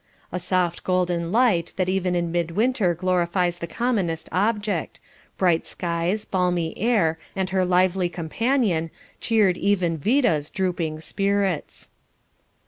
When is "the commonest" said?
3.59-4.27